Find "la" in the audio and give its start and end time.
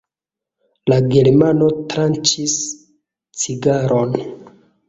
0.91-0.97